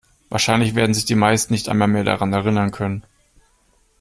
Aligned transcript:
Wahrscheinlich 0.29 0.73
werden 0.73 0.95
sich 0.95 1.05
die 1.05 1.13
meisten 1.13 1.53
nicht 1.53 1.69
einmal 1.69 1.87
mehr 1.87 2.03
daran 2.03 2.33
erinnern 2.33 2.71
können. 2.71 3.03